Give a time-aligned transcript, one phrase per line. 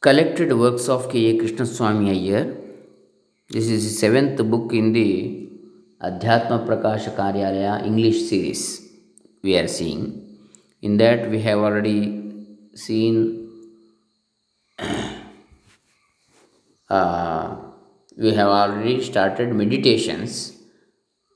[0.00, 1.36] collected works of K.A.
[1.38, 2.56] Krishnaswamy Iyer.
[3.50, 5.48] This is the seventh book in the
[6.00, 8.80] Adhyatma Prakasha Karyalaya English series
[9.42, 10.38] we are seeing.
[10.82, 12.32] In that, we have already
[12.74, 13.50] seen,
[16.88, 17.56] uh,
[18.16, 20.54] we have already started meditations.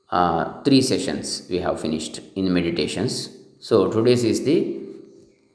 [0.09, 3.29] Uh, three sessions we have finished in meditations.
[3.59, 4.79] So, today's is the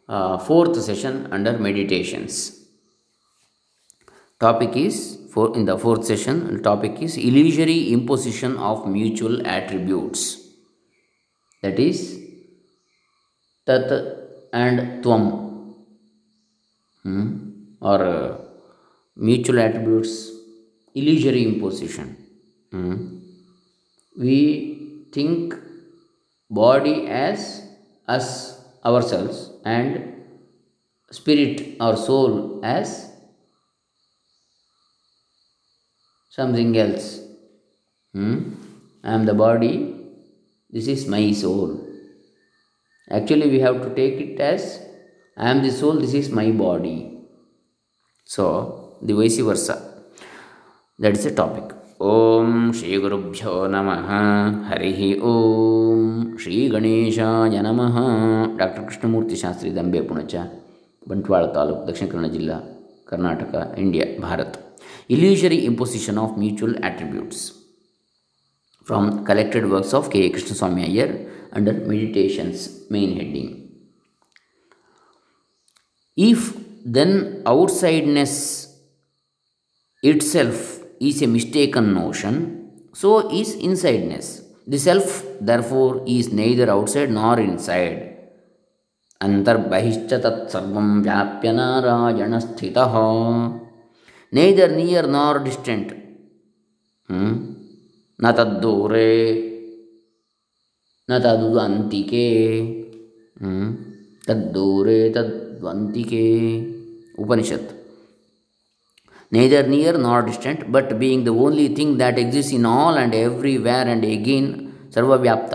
[0.10, 2.57] uh, fourth session under meditations
[4.40, 4.98] topic is
[5.34, 10.24] for in the fourth session topic is illusory imposition of mutual attributes
[11.64, 12.02] that is
[13.70, 13.90] tat
[14.64, 15.26] and tvam
[17.04, 17.26] hmm?
[17.82, 18.38] or uh,
[19.30, 20.14] mutual attributes
[20.94, 22.16] illusory imposition
[22.72, 22.96] hmm?
[24.26, 24.38] we
[25.18, 25.56] think
[26.62, 27.50] body as
[28.08, 28.30] us
[28.86, 29.92] ourselves and
[31.20, 32.34] spirit or soul
[32.64, 32.96] as
[36.37, 37.21] something else.
[38.15, 38.55] Hmm?
[39.05, 39.75] I am the body,
[40.73, 41.71] this is my soul.
[43.11, 44.81] Actually, we have to take it as
[45.37, 46.99] I am the soul, this is my body.
[48.25, 49.77] So, the vice versa.
[50.99, 51.69] That is the topic.
[52.11, 54.09] ಓಂ ಶ್ರೀ ಗುರುಭ್ಯೋ ನಮಃ
[54.69, 56.01] ಹರಿ ಓಂ
[56.43, 57.97] ಶ್ರೀ ಗಣೇಶಾಯ ನಮಃ
[58.61, 60.35] doctor Krishnamurthy Shastri Dambe Punacha
[61.11, 62.57] Bantwal taluk Dakshina Kannada ಜಿಲ್ಲಾ
[63.11, 64.57] Karnataka India Bharat
[65.09, 67.53] illusory imposition of mutual attributes
[68.85, 70.31] from collected works of K.
[70.31, 71.11] Krishnaswamy Iyer
[71.53, 73.51] under Meditations main heading.
[76.17, 76.41] If
[76.85, 78.35] then outsideness
[80.03, 82.35] itself is a mistaken notion,
[82.93, 84.43] so is insideness.
[84.67, 88.13] The self, therefore, is neither outside nor inside.
[89.25, 92.95] ಅಂತರ್ಬಹಿಶ್ಚ ತತ್ಸರ್ವಂ ವ್ಯಾಪ್ಯ Narayana ಸ್ಥಿತಃ
[94.34, 95.92] neither near nor distant
[98.20, 99.10] ನ ತದ್ದೂರೇ
[101.10, 102.26] ನ ತದ್ವಂತಿಕೆ
[104.28, 106.24] ತದ್ದೂರೇ ತದ್ವಂತಿಕೆ
[107.18, 107.70] Upanishad
[109.32, 113.16] neither near nor distant but being the only thing that exist in all and
[113.66, 114.50] everywhere and again
[114.92, 115.54] ಸರ್ವವ್ಯಾಪ್ತ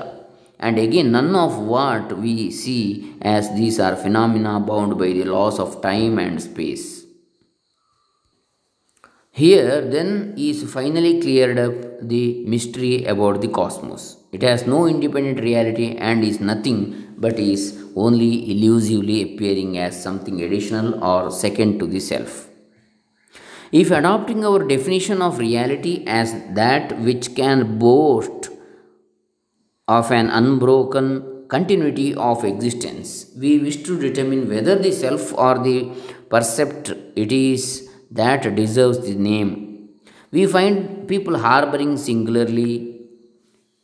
[0.60, 2.78] and again none of what we see
[3.24, 6.86] as these are phenomena bound by the laws of time and space
[9.34, 11.72] here, then, is finally cleared up
[12.02, 14.18] the mystery about the cosmos.
[14.30, 20.42] It has no independent reality and is nothing but is only illusively appearing as something
[20.42, 22.48] additional or second to the self.
[23.72, 28.50] If adopting our definition of reality as that which can boast
[29.88, 35.90] of an unbroken continuity of existence, we wish to determine whether the self or the
[36.28, 37.88] percept it is
[38.20, 39.88] that deserves the name.
[40.30, 43.00] We find people harboring singularly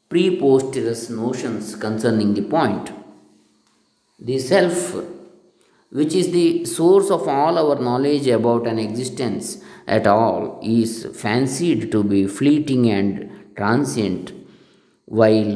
[0.08, 2.90] preposterous notions concerning the point.
[4.18, 4.94] The self,
[5.90, 11.92] which is the source of all our knowledge about an existence at all, is fancied
[11.92, 14.32] to be fleeting and transient,
[15.04, 15.52] while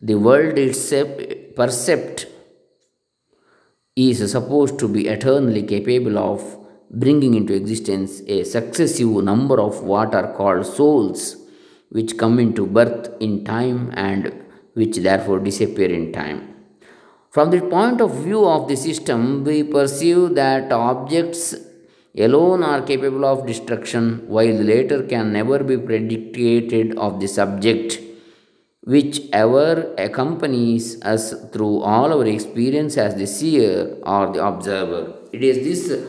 [0.00, 1.08] the world itself,
[1.54, 2.26] percept,
[3.96, 10.14] is supposed to be eternally capable of bringing into existence a successive number of what
[10.14, 11.36] are called souls,
[11.90, 16.54] which come into birth in time and which therefore disappear in time.
[17.30, 21.54] From the point of view of the system, we perceive that objects
[22.16, 28.00] alone are capable of destruction, while the latter can never be predicated of the subject,
[28.82, 35.14] which ever accompanies us through all our experience as the seer or the observer.
[35.32, 36.08] It is this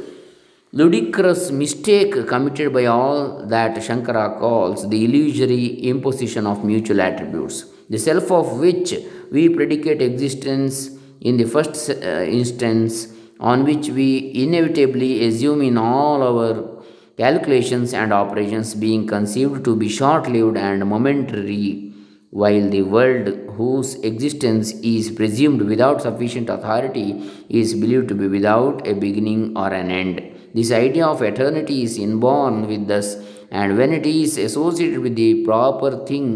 [0.74, 7.98] ludicrous mistake committed by all that Shankara calls the illusory imposition of mutual attributes, the
[7.98, 8.94] self of which
[9.32, 10.90] we predicate existence
[11.22, 13.08] in the first uh, instance,
[13.40, 16.84] on which we inevitably assume in all our
[17.16, 21.94] calculations and operations being conceived to be short lived and momentary,
[22.32, 28.86] while the world whose existence is presumed without sufficient authority is believed to be without
[28.86, 30.27] a beginning or an end.
[30.58, 33.10] This idea of eternity is inborn with us,
[33.52, 36.28] and when it is associated with the proper thing,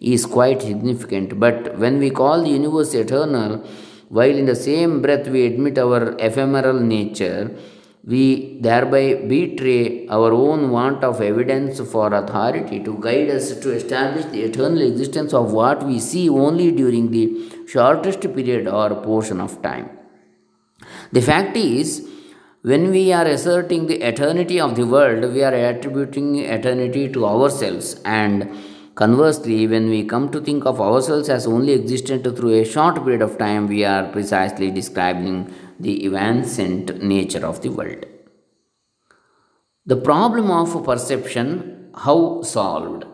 [0.00, 1.38] is quite significant.
[1.38, 3.50] But when we call the universe eternal,
[4.08, 7.54] while in the same breath we admit our ephemeral nature,
[8.12, 14.24] we thereby betray our own want of evidence for authority to guide us to establish
[14.26, 17.26] the eternal existence of what we see only during the
[17.68, 19.90] shortest period or portion of time.
[21.12, 22.08] The fact is,
[22.62, 27.98] When we are asserting the eternity of the world, we are attributing eternity to ourselves.
[28.04, 28.54] And
[28.94, 33.22] conversely, when we come to think of ourselves as only existent through a short period
[33.22, 38.04] of time, we are precisely describing the evanescent nature of the world.
[39.86, 43.06] The problem of perception, how solved?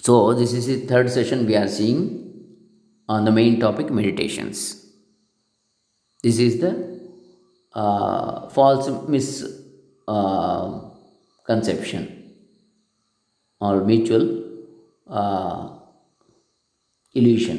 [0.00, 2.31] So, this is the third session we are seeing
[3.12, 4.58] on the main topic meditations.
[6.22, 6.72] This is the
[7.74, 12.02] uh, false misconception
[13.60, 14.44] uh, or mutual
[15.08, 15.68] uh,
[17.14, 17.58] illusion.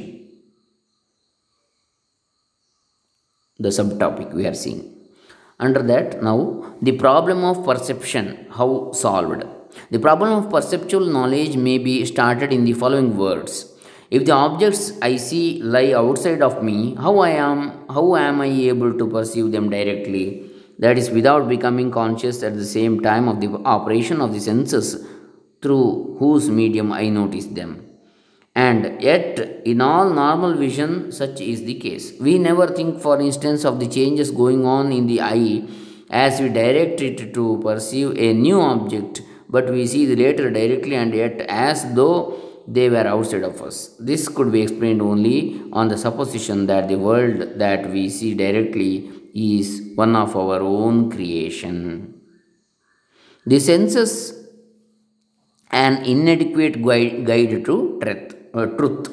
[3.60, 4.90] The subtopic we are seeing.
[5.60, 9.44] Under that, now the problem of perception, how solved?
[9.92, 13.73] The problem of perceptual knowledge may be started in the following words
[14.18, 18.50] if the objects I see lie outside of me, how I am how am I
[18.72, 20.26] able to perceive them directly?
[20.78, 24.88] That is without becoming conscious at the same time of the operation of the senses
[25.64, 27.72] through whose medium I notice them.
[28.54, 32.14] And yet, in all normal vision, such is the case.
[32.20, 35.64] We never think, for instance, of the changes going on in the eye
[36.12, 40.96] as we direct it to perceive a new object, but we see the later directly
[40.96, 43.96] and yet as though they were outside of us.
[44.00, 49.10] This could be explained only on the supposition that the world that we see directly
[49.34, 52.22] is one of our own creation.
[53.46, 54.44] The senses
[55.72, 59.10] an inadequate guide, guide to truth, uh, truth.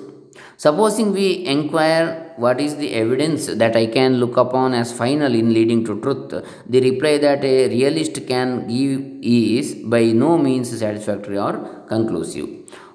[0.57, 5.55] Supposing we inquire what is the evidence that I can look upon as final in
[5.55, 11.39] leading to truth, the reply that a realist can give is by no means satisfactory
[11.39, 12.49] or conclusive.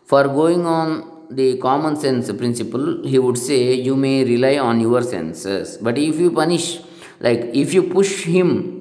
[0.05, 5.01] For going on the common sense principle, he would say you may rely on your
[5.01, 5.77] senses.
[5.77, 6.79] But if you punish,
[7.19, 8.75] like if you push him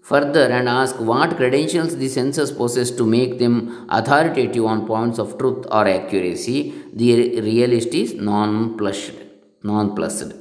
[0.00, 5.36] further and ask what credentials the senses possess to make them authoritative on points of
[5.38, 9.12] truth or accuracy, the realist is nonplussed.
[9.62, 10.32] nonplussed.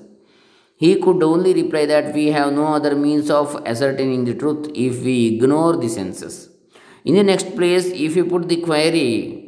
[0.77, 5.03] He could only reply that we have no other means of ascertaining the truth if
[5.03, 6.49] we ignore the senses.
[7.05, 9.42] In the next place, if you put the query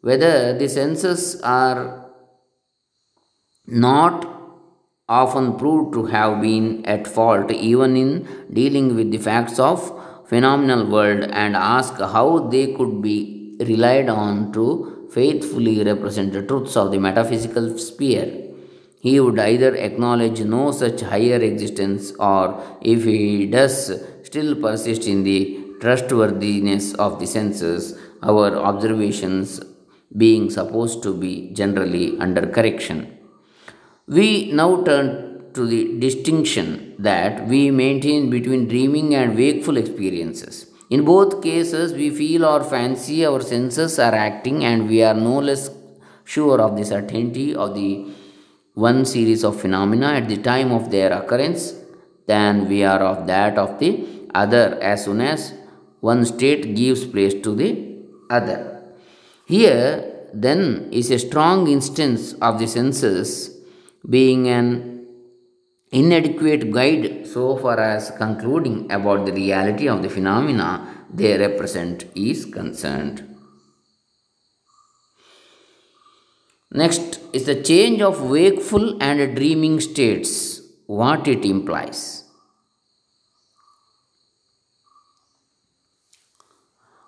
[0.00, 2.06] whether the senses are
[3.66, 4.26] not
[5.08, 9.92] often proved to have been at fault even in dealing with the facts of
[10.28, 16.76] phenomenal world and ask how they could be relied on to faithfully represent the truths
[16.76, 18.44] of the metaphysical sphere.
[19.00, 23.92] He would either acknowledge no such higher existence or if he does
[24.24, 29.60] still persist in the trustworthiness of the senses our observations
[30.16, 33.18] being supposed to be generally under correction.
[34.06, 40.66] We now turn to the distinction that we maintain between dreaming and wakeful experiences.
[40.90, 45.38] In both cases, we feel or fancy our senses are acting, and we are no
[45.38, 45.70] less
[46.24, 48.06] sure of the certainty of the
[48.74, 51.74] one series of phenomena at the time of their occurrence
[52.26, 55.52] than we are of that of the other as soon as
[56.00, 57.70] one state gives place to the
[58.30, 58.77] other.
[59.48, 63.56] Here, then, is a strong instance of the senses
[64.06, 65.06] being an
[65.90, 72.44] inadequate guide so far as concluding about the reality of the phenomena they represent is
[72.44, 73.24] concerned.
[76.70, 82.24] Next is the change of wakeful and dreaming states, what it implies.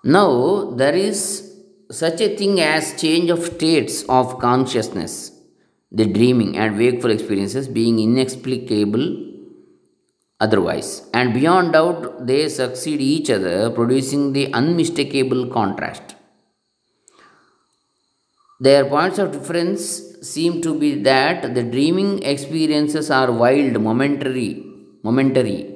[0.02, 1.49] Now, there is
[1.90, 5.32] such a thing as change of states of consciousness,
[5.90, 9.26] the dreaming and wakeful experiences being inexplicable
[10.38, 11.08] otherwise.
[11.12, 16.14] And beyond doubt, they succeed each other, producing the unmistakable contrast.
[18.60, 19.82] Their points of difference
[20.22, 24.64] seem to be that the dreaming experiences are wild, momentary,
[25.02, 25.69] momentary,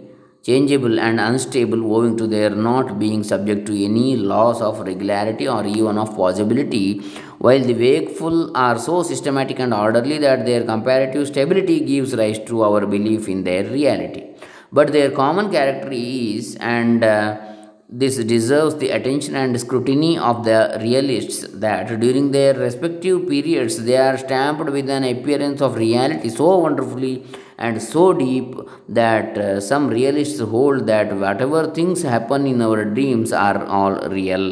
[0.46, 5.64] changeable and unstable owing to their not being subject to any laws of regularity or
[5.64, 6.98] even of possibility,
[7.38, 12.62] while the wakeful are so systematic and orderly that their comparative stability gives rise to
[12.62, 14.22] our belief in their reality.
[14.70, 17.53] But their common character is, and uh,
[18.00, 23.96] this deserves the attention and scrutiny of the realists, that during their respective periods they
[23.96, 27.24] are stamped with an appearance of reality so wonderfully
[27.56, 28.56] and so deep
[28.88, 34.46] that uh, some realists hold that whatever things happen in our dreams are all real.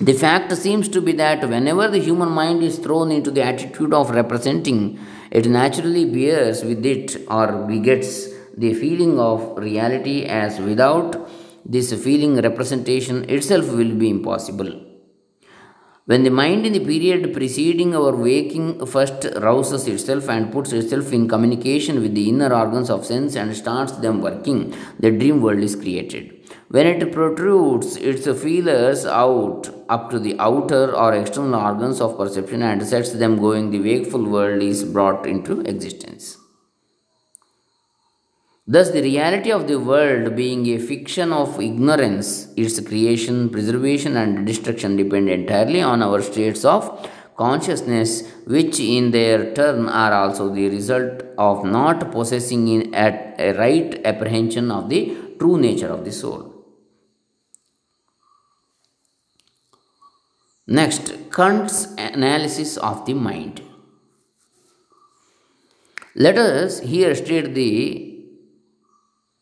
[0.00, 3.92] The fact seems to be that whenever the human mind is thrown into the attitude
[3.92, 4.98] of representing,
[5.30, 11.28] it naturally bears with it or begets the feeling of reality, as without
[11.64, 14.72] this feeling, representation itself will be impossible.
[16.06, 21.14] When the mind in the period preceding our waking first rouses itself and puts itself
[21.14, 25.60] in communication with the inner organs of sense and starts them working, the dream world
[25.60, 26.46] is created.
[26.68, 32.60] When it protrudes its feelers out up to the outer or external organs of perception
[32.62, 36.36] and sets them going, the wakeful world is brought into existence.
[38.66, 44.46] Thus, the reality of the world being a fiction of ignorance, its creation, preservation, and
[44.46, 50.70] destruction depend entirely on our states of consciousness, which in their turn are also the
[50.70, 56.12] result of not possessing in at a right apprehension of the true nature of the
[56.12, 56.50] soul.
[60.66, 63.60] Next, Kant's analysis of the mind.
[66.14, 68.13] Let us here state the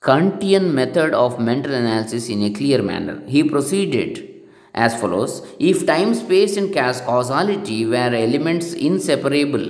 [0.02, 3.22] Kantian method of mental analysis in a clear manner.
[3.28, 4.28] He proceeded
[4.74, 9.66] as follows If time, space, and causality were elements inseparable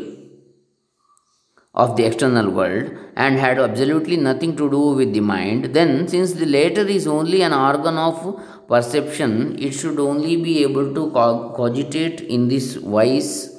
[1.74, 6.32] of the external world and had absolutely nothing to do with the mind, then since
[6.32, 11.10] the latter is only an organ of perception, it should only be able to
[11.56, 13.54] cogitate in this wise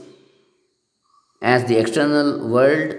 [1.41, 2.95] as the external world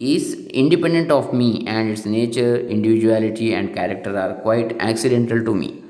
[0.00, 5.82] is independent of me and its nature, individuality, and character are quite accidental to me.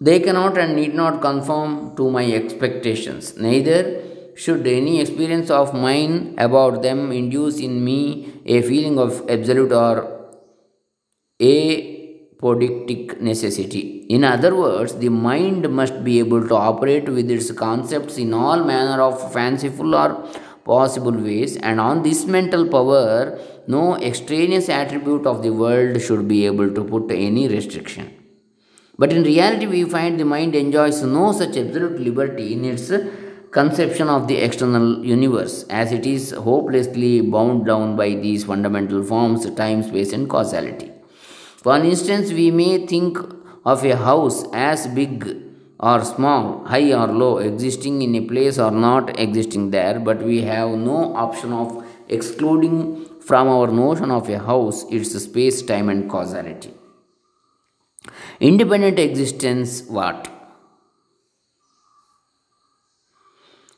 [0.00, 3.36] They cannot and need not conform to my expectations.
[3.36, 4.02] Neither
[4.36, 9.96] should any experience of mine about them induce in me a feeling of absolute or
[11.40, 11.98] a
[12.40, 14.06] apodictic necessity.
[14.08, 18.62] In other words, the mind must be able to operate with its concepts in all
[18.64, 20.28] manner of fanciful or
[20.68, 26.44] possible ways, and on this mental power, no extraneous attribute of the world should be
[26.46, 28.06] able to put any restriction.
[29.00, 32.92] But in reality, we find the mind enjoys no such absolute liberty in its
[33.50, 39.48] conception of the external universe, as it is hopelessly bound down by these fundamental forms
[39.54, 40.90] time, space, and causality.
[41.64, 43.18] For instance, we may think
[43.64, 45.47] of a house as big
[45.80, 50.42] or small, high or low, existing in a place or not existing there, but we
[50.42, 56.10] have no option of excluding from our notion of a house its space, time, and
[56.10, 56.72] causality.
[58.40, 60.28] Independent existence, what?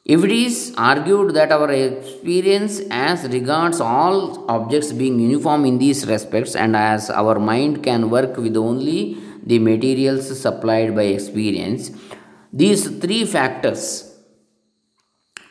[0.04, 6.06] If it is argued that our experience as regards all objects being uniform in these
[6.06, 11.90] respects and as our mind can work with only the materials supplied by experience.
[12.52, 14.14] These three factors,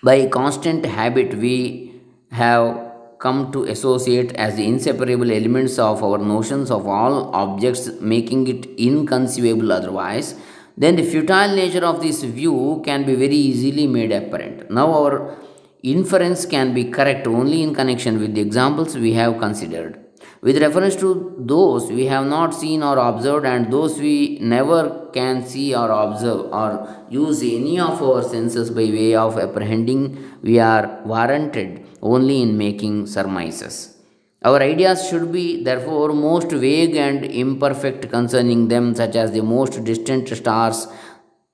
[0.03, 6.71] by constant habit, we have come to associate as the inseparable elements of our notions
[6.71, 10.35] of all objects, making it inconceivable otherwise,
[10.77, 14.71] then the futile nature of this view can be very easily made apparent.
[14.71, 15.37] Now, our
[15.83, 19.99] inference can be correct only in connection with the examples we have considered
[20.41, 25.45] with reference to those we have not seen or observed and those we never can
[25.45, 30.01] see or observe or use any of our senses by way of apprehending,
[30.41, 33.97] we are warranted only in making surmises.
[34.41, 39.83] Our ideas should be therefore most vague and imperfect concerning them, such as the most
[39.83, 40.87] distant stars,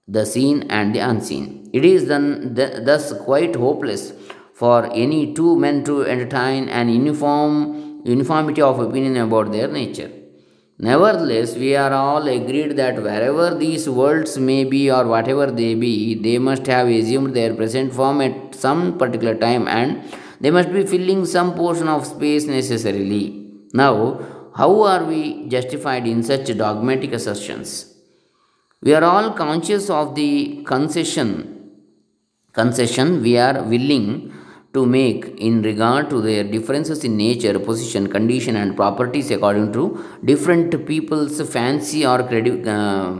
[0.07, 1.67] the seen and the unseen.
[1.73, 4.13] It is then thus quite hopeless
[4.53, 10.11] for any two men to entertain an uniform uniformity of opinion about their nature.
[10.77, 16.15] Nevertheless, we are all agreed that wherever these worlds may be or whatever they be,
[16.15, 20.03] they must have assumed their present form at some particular time and
[20.41, 23.25] they must be filling some portion of space necessarily.
[23.73, 27.93] Now, how are we justified in such dogmatic assertions?
[28.81, 31.55] We are all conscious of the concession
[32.59, 34.05] concession we are willing
[34.75, 39.83] to make in regard to their differences in nature, position, condition, and properties according to
[40.23, 43.13] different people's fancy or credi- uh,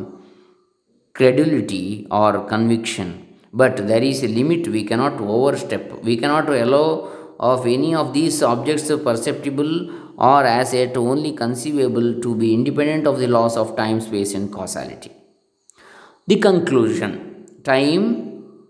[1.13, 3.09] credulity or conviction.
[3.53, 6.03] But there is a limit we cannot overstep.
[6.03, 6.87] We cannot allow
[7.39, 9.71] of any of these objects perceptible
[10.17, 14.51] or as yet only conceivable to be independent of the laws of time, space, and
[14.51, 15.11] causality.
[16.27, 18.05] The conclusion time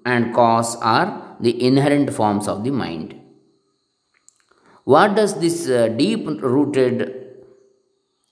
[0.05, 3.19] and cause are the inherent forms of the mind.
[4.83, 7.25] What does this uh, deep rooted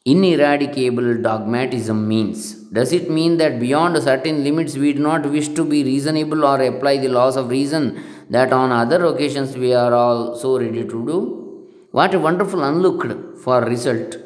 [0.06, 2.56] ineradicable dogmatism means.
[2.78, 6.62] Does it mean that beyond certain limits we do not wish to be reasonable or
[6.62, 11.06] apply the laws of reason that on other occasions we are all so ready to
[11.12, 11.68] do?
[11.92, 14.18] What a wonderful unlooked for result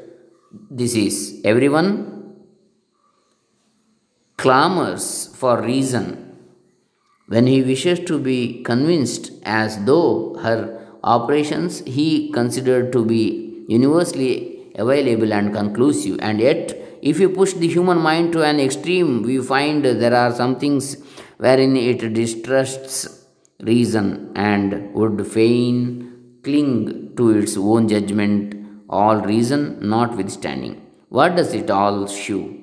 [0.71, 1.41] this is.
[1.43, 2.35] Everyone
[4.37, 6.26] clamors for reason
[7.27, 10.59] when he wishes to be convinced as though her
[11.03, 16.17] operations he considered to be universally available and conclusive.
[16.21, 20.33] And yet, if you push the human mind to an extreme, we find there are
[20.33, 20.97] some things
[21.37, 23.25] wherein it distrusts
[23.59, 28.55] reason and would fain cling to its own judgment,
[28.89, 30.81] all reason notwithstanding.
[31.09, 32.53] What does it all show?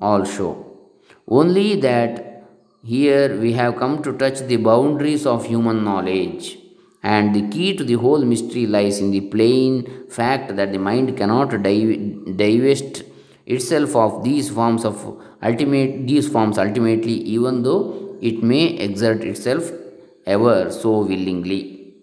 [0.00, 0.70] All show
[1.30, 2.29] only that
[2.82, 6.58] here we have come to touch the boundaries of human knowledge.
[7.02, 11.16] And the key to the whole mystery lies in the plain fact that the mind
[11.16, 13.02] cannot divest
[13.46, 19.70] itself of these forms of ultimate these forms ultimately even though it may exert itself
[20.26, 21.94] ever so willingly.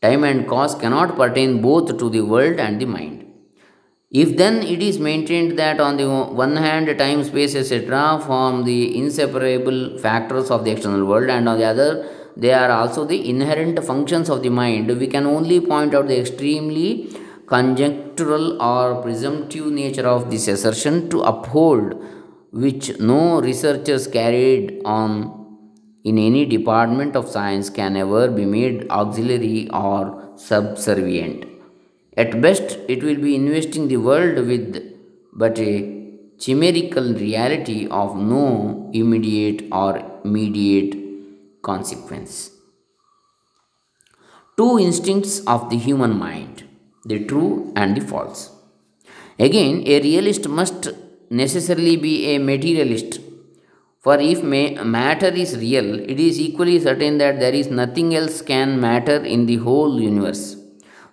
[0.00, 3.31] Time and cause cannot pertain both to the world and the mind
[4.12, 6.06] if then it is maintained that on the
[6.42, 11.58] one hand time space etc form the inseparable factors of the external world and on
[11.58, 11.90] the other
[12.36, 16.18] they are also the inherent functions of the mind, we can only point out the
[16.18, 17.10] extremely
[17.46, 22.02] conjectural or presumptive nature of this assertion to uphold
[22.50, 25.38] which no researchers carried on
[26.04, 31.44] in any department of science can ever be made auxiliary or subservient.
[32.16, 34.82] At best, it will be investing the world with
[35.32, 36.02] but a
[36.38, 40.94] chimerical reality of no immediate or mediate
[41.62, 42.50] consequence.
[44.56, 46.64] Two instincts of the human mind
[47.04, 48.50] the true and the false.
[49.38, 50.88] Again, a realist must
[51.30, 53.20] necessarily be a materialist.
[53.98, 58.80] For if matter is real, it is equally certain that there is nothing else can
[58.80, 60.61] matter in the whole universe.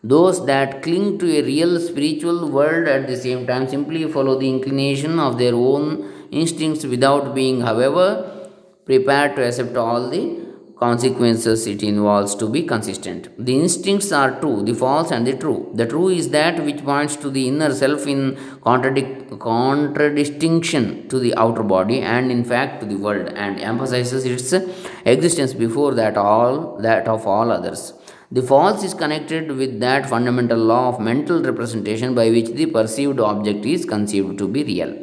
[0.03, 4.50] Those that cling to a real spiritual world at the same time simply follow the
[4.50, 8.50] inclination of their own instincts without being, however,
[8.85, 13.27] prepared to accept all the consequences it involves to be consistent.
[13.38, 15.70] The instincts are true, the false and the true.
[15.74, 21.35] The true is that which points to the inner self in contradic- contradistinction to the
[21.35, 24.53] outer body and in fact to the world and emphasizes its
[25.05, 27.94] existence before that all that of all others.
[28.31, 33.20] The false is connected with that fundamental law of mental representation by which the perceived
[33.20, 34.96] object is conceived to be real.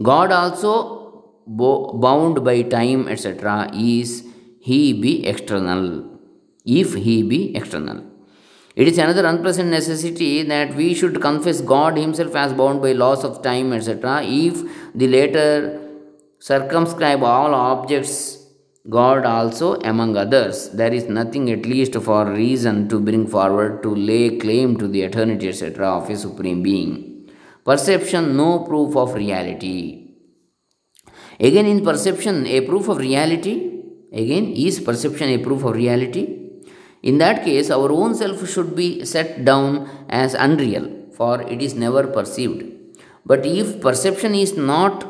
[0.00, 4.24] God also bound by time, etc., is
[4.60, 6.18] he be external.
[6.64, 8.04] If he be external.
[8.76, 13.24] It is another unpleasant necessity that we should confess God Himself as bound by laws
[13.24, 14.22] of time, etc.
[14.22, 14.62] If
[14.94, 15.80] the latter
[16.38, 18.39] circumscribe all objects,
[18.88, 23.94] God also among others, there is nothing at least for reason to bring forward to
[23.94, 27.30] lay claim to the eternity, etc., of a supreme being.
[27.62, 30.14] Perception, no proof of reality.
[31.38, 33.82] Again, in perception, a proof of reality.
[34.12, 36.38] Again, is perception a proof of reality?
[37.02, 41.74] In that case, our own self should be set down as unreal, for it is
[41.74, 42.64] never perceived.
[43.26, 45.06] But if perception is not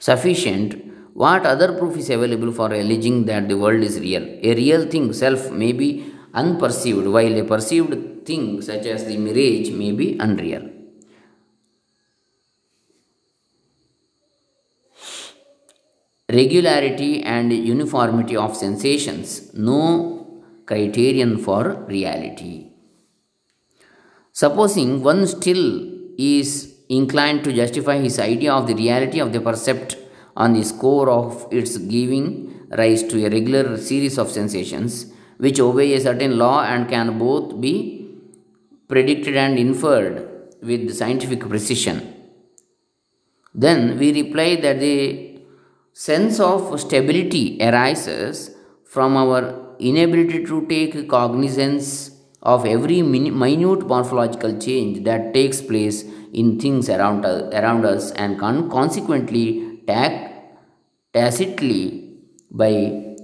[0.00, 4.22] sufficient, what other proof is available for alleging that the world is real?
[4.42, 9.70] A real thing, self, may be unperceived, while a perceived thing, such as the mirage,
[9.70, 10.72] may be unreal.
[16.32, 22.70] regularity and uniformity of sensations, no criterion for reality.
[24.32, 25.64] Supposing one still
[26.16, 29.96] is inclined to justify his idea of the reality of the percept
[30.36, 35.06] on the score of its giving rise to a regular series of sensations
[35.38, 37.74] which obey a certain law and can both be
[38.88, 40.28] predicted and inferred
[40.62, 42.14] with scientific precision.
[43.54, 45.40] Then we reply that the
[45.92, 55.04] sense of stability arises from our inability to take cognizance of every minute morphological change
[55.04, 60.30] that takes place in things around us, around us and con- consequently tac-
[61.12, 62.18] tacitly
[62.50, 62.72] by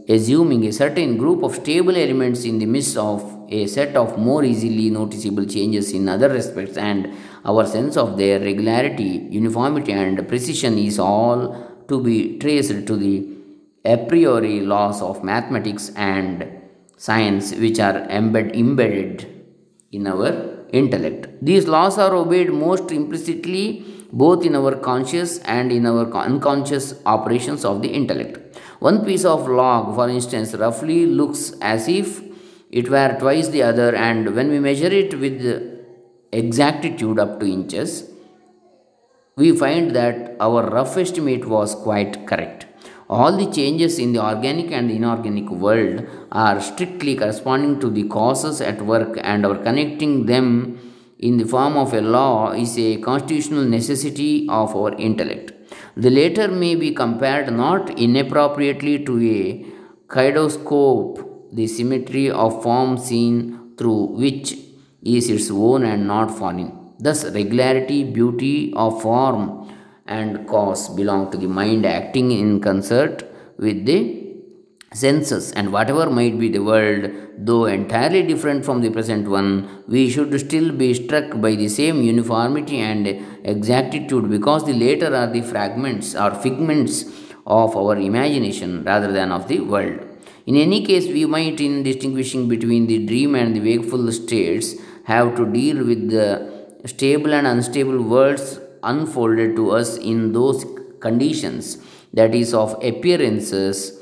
[0.08, 4.42] assuming a certain group of stable elements in the midst of a set of more
[4.44, 7.12] easily noticeable changes in other respects and
[7.44, 11.40] our sense of their regularity uniformity and precision is all
[11.88, 13.14] to be traced to the
[13.84, 16.46] a priori laws of mathematics and
[16.96, 19.26] science which are embed, embedded
[19.92, 20.30] in our
[20.72, 21.28] intellect.
[21.40, 27.64] These laws are obeyed most implicitly both in our conscious and in our unconscious operations
[27.64, 28.58] of the intellect.
[28.80, 32.22] One piece of log, for instance, roughly looks as if
[32.70, 35.40] it were twice the other, and when we measure it with
[36.32, 38.10] exactitude up to inches,
[39.36, 42.66] we find that our rough estimate was quite correct.
[43.08, 48.60] All the changes in the organic and inorganic world are strictly corresponding to the causes
[48.60, 50.87] at work, and our connecting them
[51.18, 55.52] in the form of a law is a constitutional necessity of our intellect.
[55.96, 59.66] The latter may be compared not inappropriately to a
[60.08, 64.56] kaleidoscope, the symmetry of form seen through which
[65.02, 66.94] is its own and not foreign.
[67.00, 69.72] Thus, regularity, beauty of form,
[70.06, 73.24] and cause belong to the mind acting in concert
[73.58, 74.17] with the
[74.92, 80.08] senses, and whatever might be the world, though entirely different from the present one, we
[80.08, 83.06] should still be struck by the same uniformity and
[83.44, 87.04] exactitude because the latter are the fragments or figments
[87.46, 90.00] of our imagination rather than of the world.
[90.46, 94.74] In any case, we might, in distinguishing between the dream and the wakeful states,
[95.04, 96.26] have to deal with the
[96.86, 100.64] stable and unstable worlds unfolded to us in those
[101.00, 101.78] conditions,
[102.14, 103.98] that is, of appearances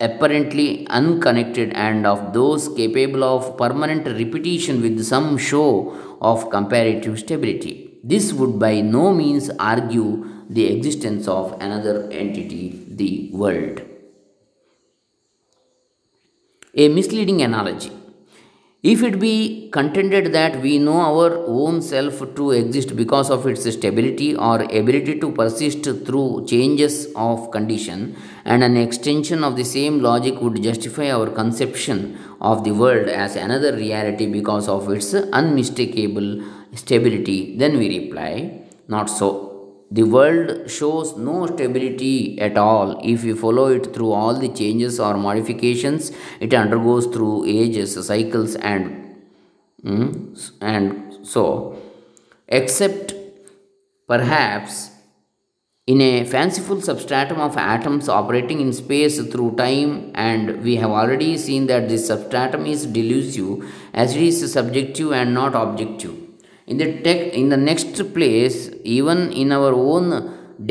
[0.00, 7.98] apparently unconnected and of those capable of permanent repetition with some show of comparative stability.
[8.02, 13.82] This would by no means argue the existence of another entity, the world.
[16.74, 17.92] A misleading analogy.
[18.92, 23.62] If it be contended that we know our own self to exist because of its
[23.62, 30.02] stability or ability to persist through changes of condition, and an extension of the same
[30.02, 36.42] logic would justify our conception of the world as another reality because of its unmistakable
[36.74, 39.53] stability, then we reply, not so.
[39.96, 43.00] The world shows no stability at all.
[43.12, 48.56] If we follow it through all the changes or modifications it undergoes through ages, cycles,
[48.56, 49.14] and
[49.84, 51.78] mm, and so,
[52.48, 53.14] except
[54.08, 54.90] perhaps
[55.86, 61.38] in a fanciful substratum of atoms operating in space through time, and we have already
[61.38, 66.23] seen that this substratum is delusive as it is subjective and not objective
[66.66, 70.06] in the tech in the next place even in our own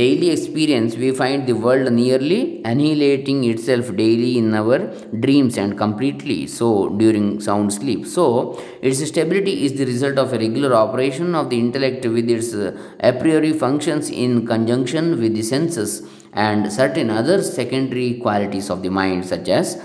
[0.02, 4.78] daily experience we find the world nearly annihilating itself daily in our
[5.26, 8.08] dreams and completely so during sound sleep.
[8.08, 12.54] So its stability is the result of a regular operation of the intellect with its
[12.54, 16.02] uh, a priori functions in conjunction with the senses
[16.32, 19.82] and certain other secondary qualities of the mind such as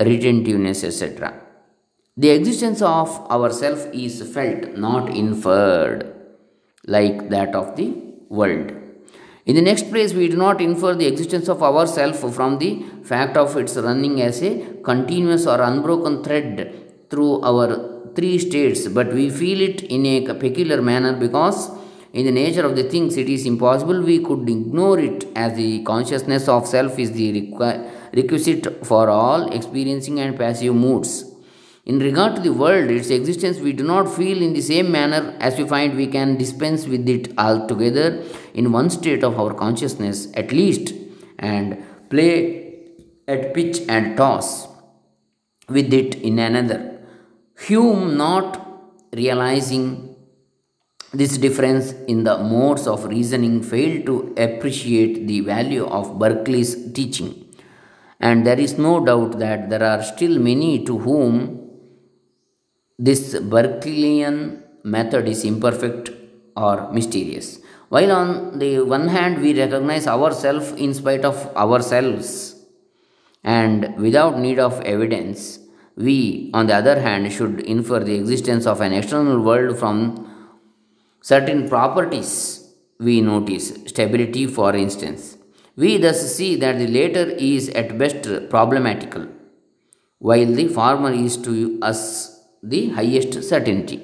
[0.00, 1.45] retentiveness etc
[2.18, 6.14] the existence of ourself is felt, not inferred,
[6.86, 7.88] like that of the
[8.30, 8.72] world.
[9.44, 13.36] In the next place, we do not infer the existence of ourself from the fact
[13.36, 16.74] of its running as a continuous or unbroken thread
[17.10, 21.70] through our three states, but we feel it in a peculiar manner because
[22.14, 25.82] in the nature of the things it is impossible we could ignore it as the
[25.82, 27.52] consciousness of self is the
[28.14, 31.25] requisite for all experiencing and passive moods
[31.86, 35.36] in regard to the world, its existence, we do not feel in the same manner
[35.38, 40.26] as we find we can dispense with it altogether in one state of our consciousness
[40.34, 40.92] at least,
[41.38, 42.74] and play
[43.28, 44.66] at pitch and toss
[45.68, 46.98] with it in another.
[47.60, 48.60] Hume, not
[49.12, 50.16] realizing
[51.12, 57.44] this difference in the modes of reasoning, failed to appreciate the value of Berkeley's teaching.
[58.18, 61.65] And there is no doubt that there are still many to whom
[62.98, 66.10] this Berkeleyan method is imperfect
[66.56, 67.60] or mysterious.
[67.88, 72.64] While on the one hand we recognize ourselves in spite of ourselves
[73.44, 75.60] and without need of evidence,
[75.96, 80.32] we on the other hand should infer the existence of an external world from
[81.20, 85.36] certain properties we notice, stability for instance.
[85.76, 89.28] We thus see that the latter is at best problematical,
[90.18, 92.35] while the former is to us
[92.72, 93.98] the highest certainty,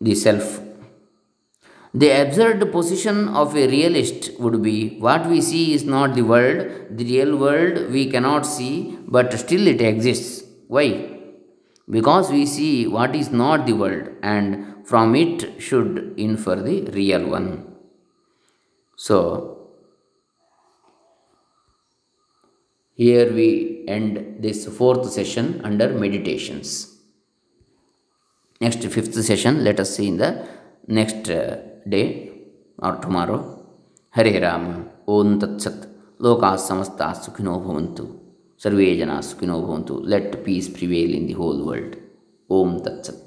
[0.00, 0.60] the self.
[1.94, 6.66] The absurd position of a realist would be what we see is not the world,
[6.90, 10.44] the real world we cannot see, but still it exists.
[10.68, 11.20] Why?
[11.88, 17.28] Because we see what is not the world and from it should infer the real
[17.28, 17.76] one.
[18.96, 19.56] So,
[22.94, 26.95] here we end this fourth session under meditations.
[28.60, 29.64] Next fifth session.
[29.64, 30.46] Let us see in the
[30.86, 32.32] next uh, day
[32.78, 33.40] or tomorrow.
[34.10, 34.90] Hare Ram.
[35.06, 35.78] Om Tat Sat.
[36.20, 38.18] Loka Samasta Sukhino Bhavantu.
[38.56, 40.00] Sarve Jana Sukhino Bhavantu.
[40.02, 41.96] Let peace prevail in the whole world.
[42.50, 43.25] Om Tat Sat.